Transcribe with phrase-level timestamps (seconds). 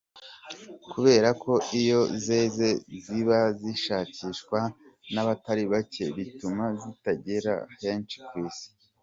[0.91, 2.67] Kubera ko iyo zeze
[3.03, 4.59] ziba zishakishwa
[5.13, 8.67] n’abatari bake bituma zitagera henshi ku isi.